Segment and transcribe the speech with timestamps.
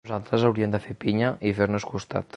[0.09, 2.27] Nosaltres hauríem de fer pinya i fer-nos costat.